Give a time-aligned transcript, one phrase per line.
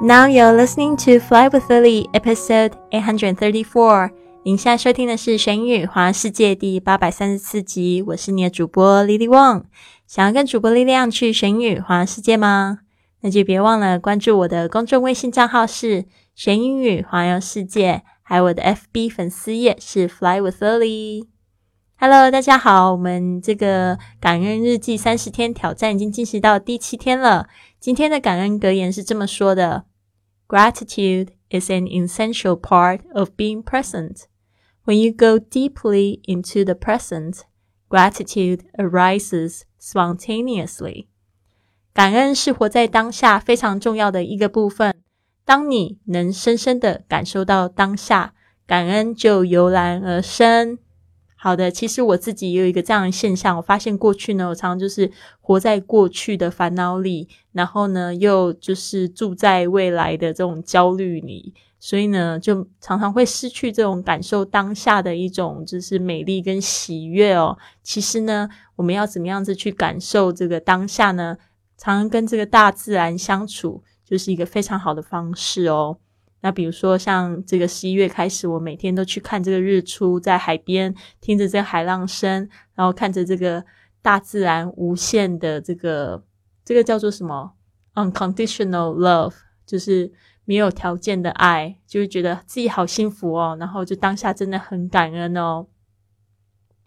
[0.00, 4.12] Now you're listening to Fly with Lily, episode eight hundred thirty-four.
[4.44, 8.00] 您现在收听的是《玄宇华世界》第八百三十四集。
[8.06, 9.64] 我是你的主播 Lily Wong。
[10.06, 12.78] 想要跟主播力量去玄宇华世界吗？
[13.22, 16.04] 那就别忘了关注我的公众微信账号是
[16.36, 21.26] “玄英语环游世界”，还有我的 FB 粉丝页是 “Fly with Lily”。
[22.00, 27.48] Hello，大家好，我们这个感恩日记三十天挑战已经进行到第七天了。
[27.80, 29.84] 今天的感恩格言是这么说的
[30.47, 34.25] ：“Gratitude is an essential part of being present.
[34.85, 37.41] When you go deeply into the present,
[37.89, 41.07] gratitude arises spontaneously.”
[41.93, 44.95] 感恩是活在当下非常重要的一个部分。
[45.45, 48.33] 当你能深深的感受到当下，
[48.65, 50.79] 感恩就油然而生。
[51.40, 55.08] 好的，其实我自己也有一个这样的现象，我发现过去呢，我常常就是
[55.40, 67.56] 活在过去的烦恼里，然后呢，又就是住在未来的这种焦虑里，所以呢，就常常会失去这种感受当下的一种就是美丽跟喜悦哦。
[67.84, 71.36] 其实呢，我们要怎么样子去感受这个当下呢？
[71.76, 75.98] 常常跟这个大自然相处，就是一个非常好的方式哦。
[76.40, 83.64] 那比如说，像这个十一月开始，我每天都去看这个日出，在海边听着这海浪声，然后看着这个
[84.00, 86.22] 大自然无限的这个
[86.64, 87.54] 这个叫做什么
[87.94, 89.34] unconditional love，
[89.66, 90.12] 就是
[90.44, 93.56] 没有条件的爱，就会觉得自己好幸福哦。
[93.58, 95.66] 然后就当下真的很感恩哦。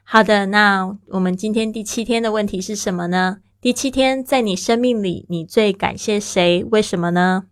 [0.04, 3.40] 好的，那我们今天第七天的问题是什么呢？
[3.60, 6.64] 第七天，在你生命里，你最感谢谁？
[6.72, 7.48] 为什么呢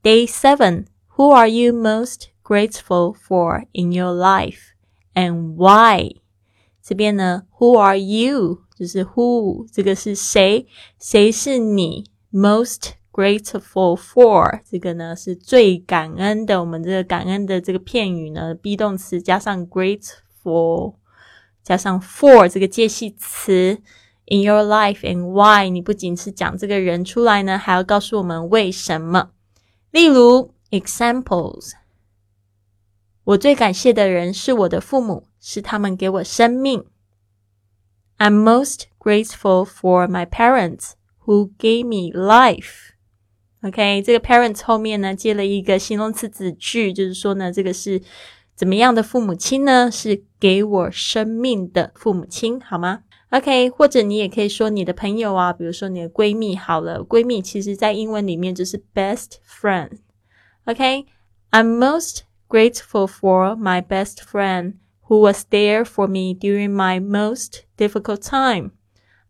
[0.00, 0.84] ？Day seven。
[1.19, 4.73] Who are you most grateful for in your life
[5.13, 6.17] and why？
[6.83, 8.63] 这边呢，Who are you？
[8.77, 10.67] 就是 Who 这个是谁？
[10.99, 12.03] 谁是你
[12.33, 14.59] most grateful for？
[14.69, 16.59] 这个呢是最感恩的。
[16.59, 20.95] 我们这个感恩的这个片语呢，be 动词加上 grateful，
[21.63, 23.81] 加上 for 这个介系词。
[24.27, 25.69] In your life and why？
[25.69, 29.29] 你不仅是讲这个人出来呢，还要告诉我们为什么。
[29.91, 30.51] 例如。
[30.70, 31.72] Examples，
[33.24, 36.84] 我最感谢的人是我的父母，是他们给我生命。
[38.18, 40.92] I'm most grateful for my parents
[41.24, 42.90] who gave me life.
[43.62, 48.00] OK，这个 parents 后面呢接了一个形容词子句，就是说呢，这个是
[48.54, 49.90] 怎么样的父母亲呢？
[49.90, 59.98] 是给我生命的父母亲，好吗？OK，或者你也可以说你的朋友啊，比如说你的闺蜜，好了，闺蜜其实在英文里面就是 best friend。
[60.65, 61.05] Okay,
[61.51, 64.75] I'm most grateful for my best friend
[65.07, 68.71] who was there for me during my most difficult time.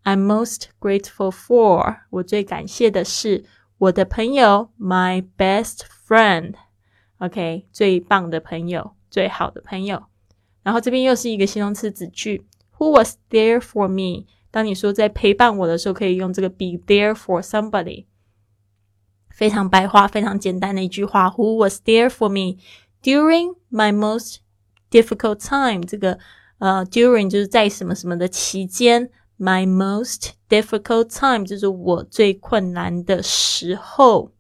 [0.04, 3.44] I'm most grateful for 我最感谢的是
[3.78, 10.04] 我的朋友，my best friend。OK，最棒的朋友，最好的朋友。
[10.64, 12.46] 然后这边又是一个形容词子句，
[12.78, 14.26] Who was there for me？
[14.52, 18.06] 当你说在陪伴我的时候，可以用这个 be there for somebody。
[19.31, 22.61] 非常白话、非常简单的一句话：Who was there for me
[23.03, 24.37] during my most
[24.91, 25.87] difficult time？
[25.87, 26.19] 这个
[26.59, 34.33] 呃，during 就是在什么什么的期间，my most difficult time 就是我最困难的时候。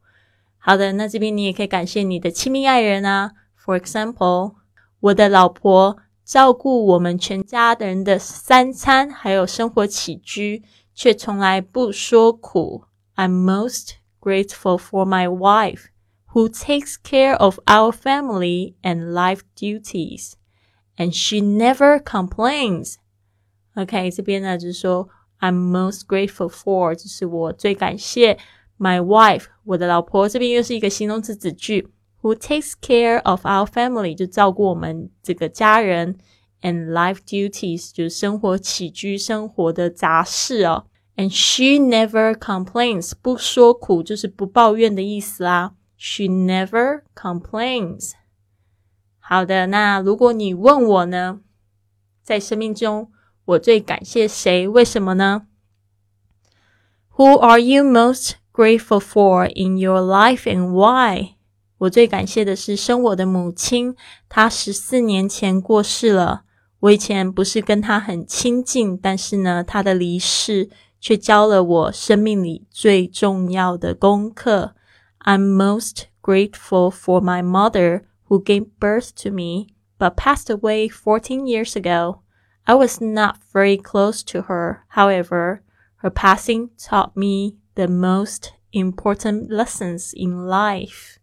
[0.58, 3.32] 好的，那这边你也可以感谢你的亲密爱人啊。
[3.64, 4.56] For example，
[5.00, 10.62] 我的老婆照顾我们全家的人的三餐还有生活起居，
[10.94, 12.84] 却从来不说苦。
[13.16, 15.89] I'm most grateful for my wife
[16.33, 20.33] who takes care of our family and life duties,
[20.97, 22.95] and she never complains.
[23.75, 25.09] OK，这边呢就是说，
[25.39, 28.37] I'm most grateful for，就是我最感谢
[28.77, 30.27] my wife，我的老婆。
[30.27, 31.89] 这边又是一个形容词子句，
[32.21, 36.17] who takes care of our family，就照顾我们这个家人，
[36.61, 40.87] and life duties，就是生活起居生活的杂事哦。
[41.19, 45.73] And she never complains，不说苦就是不抱怨的意思啦。
[45.97, 48.11] She never complains。
[49.19, 51.39] 好的，那如果你问我呢，
[52.21, 53.11] 在生命中
[53.45, 54.67] 我最感谢谁？
[54.67, 55.47] 为什么呢？
[57.15, 61.35] Who are you most grateful for in your life and why？
[61.77, 63.95] 我最感谢的是生我的母亲，
[64.27, 66.43] 她十四年前过世了。
[66.81, 70.69] 我以前不是跟她很亲近，但是呢，她的离世。
[70.99, 74.75] 却教了我生命里最重要的功课。
[75.19, 79.67] I'm most grateful for my mother who gave birth to me,
[79.97, 82.21] but passed away 14 years ago.
[82.65, 84.85] I was not very close to her.
[84.89, 85.61] However,
[85.97, 91.18] her passing taught me the most important lessons in life.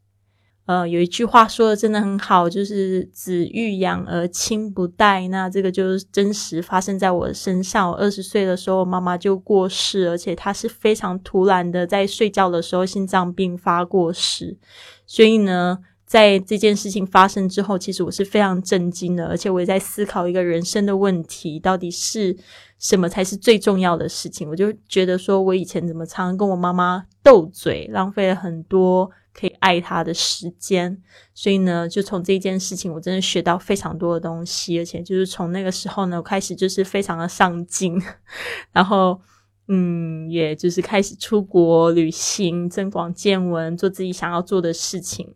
[0.68, 5.26] 呃，有一句话说的真的很好，就是“子欲养而亲不待”。
[5.30, 7.90] 那这个就是真实发生在我身上。
[7.90, 14.58] 我二十岁的时候，妈妈就过世，而且她是非常突然的，在睡觉的时候心脏病发过世。
[15.06, 22.36] 所以呢，在这件事情发生之后，其实我是非常震惊的，而且我也在思考一个人生的问题：到底是
[22.78, 24.50] 什么才是最重要的事情？
[24.50, 29.10] 我就觉得说，我以前怎么常常跟我妈妈斗嘴，浪费了很多。
[29.40, 31.00] 可以爱他的时间，
[31.36, 38.02] 所以呢，就从这件事情，我真的学到非常多的东西，而且就是从那个时候呢，我开始就是非常的上进，
[38.74, 39.22] 然后，
[39.68, 45.36] 嗯，也就是开始出国旅行，增广见闻，做自己想要做的事情，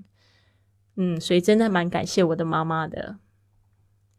[0.98, 3.18] 嗯，所以真的蛮感谢我的妈妈的。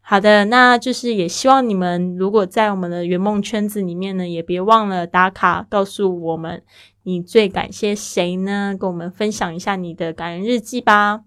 [0.05, 6.63] 好的，那就是也希望你们如果在我们的圆梦圈子里面呢，也别忘了打卡，告诉我们。
[7.05, 8.77] 你最感谢谁呢？
[8.79, 11.23] 跟我们分享一下你的感恩日记吧。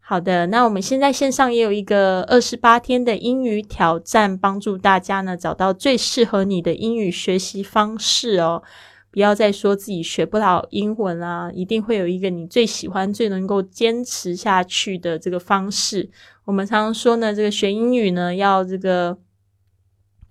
[0.00, 8.62] 好的，那我们现在线上也有一个二十八天的英语挑战，帮助大家呢找到最适合你的英语学习方式哦。
[9.10, 16.10] 不要再说自己学不了英文啦，一定会有一个你最喜欢、最能够坚持下去的这个方式。
[16.46, 19.18] 我们常常说呢，这个学英语呢要这个。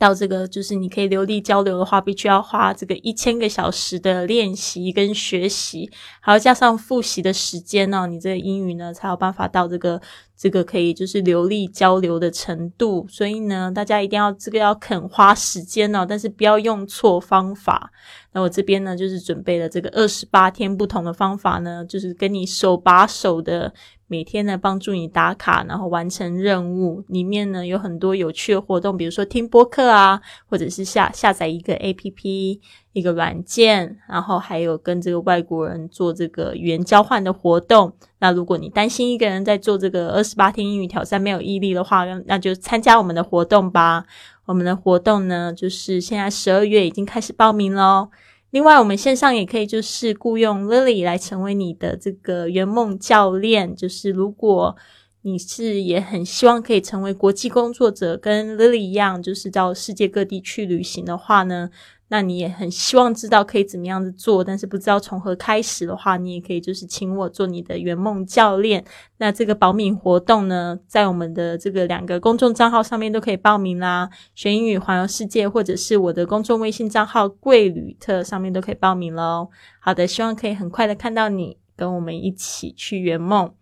[0.02, 10.02] 到这个就是你可以流利交流的话，必须要花这个一千个小时的练习跟学习，还要加上复习的时间呢，你这个英语呢才有办法到这个
[10.42, 13.06] 这个可以就是流利交流的程度。
[13.08, 17.92] 所以呢，大家一定要这个要肯花时间哦，但是不要用错方法。
[18.34, 23.72] 那我这边呢就是准备了这个二十八天不同的方法呢，就是跟你手把手的。
[24.08, 27.02] 每天呢，帮助你打卡，然后完成任务。
[27.08, 32.60] 里面呢有很多有趣的活动，比如说听播客啊，或者是下下载一个 A P P
[32.94, 37.94] 一个软件，然后还有跟这个外国人做这个语言交换的活动。
[38.20, 44.06] 那如果你担心一个人在做这个二十八天英语挑战没有毅力的话，那就参加我们的活动吧。
[44.46, 48.10] 我们的活动呢，就是现在十二月已经开始报名喽。
[48.50, 53.74] 另外，我们线上也可以就是雇佣 Lily 来成为你的这个圆梦教练。
[53.74, 54.76] 就是如果
[55.22, 61.70] 你是也很希望可以成为国际工作者，跟 Lily 一样，就是到世界各地去旅行的话呢？
[62.14, 68.84] 那你也很希望知道可以怎么样子做，但是不知道从何开始的话，你也可以就是请我做你的圆梦教练。
[69.18, 79.48] 那这个保敏活动呢，在我们的这个两个公众账号上面都可以报名啦，学英语环游世界，或者是我的公众微信账号贵旅特上面都可以报名喽。
[79.80, 83.54] 好的，希望可以很快的看到你跟我们一起去圆梦。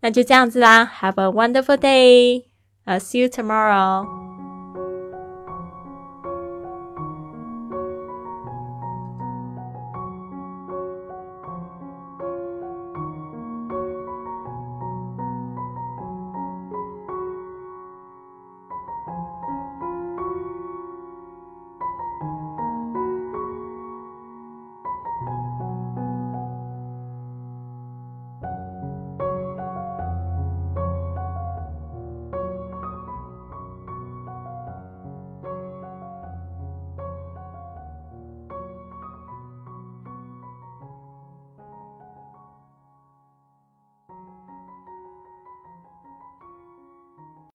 [0.00, 2.44] 那就这样子啦，Have a wonderful day.
[2.84, 4.21] 啊 see you tomorrow.